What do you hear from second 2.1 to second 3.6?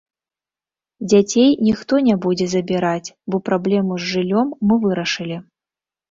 будзе забіраць, бо